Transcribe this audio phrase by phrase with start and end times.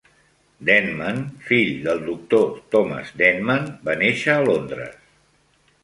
[0.69, 1.19] Denman,
[1.51, 4.99] fill del doctor Thomas Denman, va néixer a Londres.